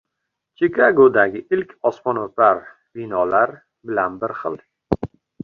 [0.59, 2.63] -Chikagodagi ilk osmono‘par
[3.01, 3.55] binolar
[3.93, 4.59] bilan bir xil.